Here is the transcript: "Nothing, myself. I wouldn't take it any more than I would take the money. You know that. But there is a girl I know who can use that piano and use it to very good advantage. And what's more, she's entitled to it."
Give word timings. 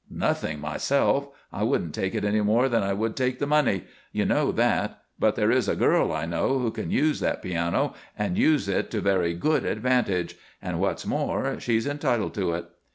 "Nothing, 0.09 0.59
myself. 0.59 1.29
I 1.53 1.61
wouldn't 1.61 1.93
take 1.93 2.15
it 2.15 2.25
any 2.25 2.41
more 2.41 2.67
than 2.67 2.81
I 2.81 2.91
would 2.91 3.15
take 3.15 3.37
the 3.37 3.45
money. 3.45 3.83
You 4.11 4.25
know 4.25 4.51
that. 4.51 4.99
But 5.19 5.35
there 5.35 5.51
is 5.51 5.69
a 5.69 5.75
girl 5.75 6.11
I 6.11 6.25
know 6.25 6.57
who 6.57 6.71
can 6.71 6.89
use 6.89 7.19
that 7.19 7.43
piano 7.43 7.93
and 8.17 8.35
use 8.35 8.67
it 8.67 8.89
to 8.89 9.01
very 9.01 9.35
good 9.35 9.63
advantage. 9.63 10.37
And 10.59 10.79
what's 10.79 11.05
more, 11.05 11.59
she's 11.59 11.85
entitled 11.85 12.33
to 12.33 12.53
it." 12.53 12.65